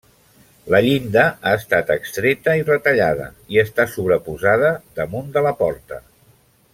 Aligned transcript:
La 0.75 0.79
llinda 0.85 1.25
ha 1.49 1.53
estat 1.57 1.91
extreta 1.97 2.55
i 2.61 2.65
retallada, 2.71 3.27
i 3.57 3.61
està 3.65 3.85
sobreposada 3.97 4.73
damunt 5.01 5.31
de 5.37 5.45
la 5.51 5.57
porta. 5.65 6.01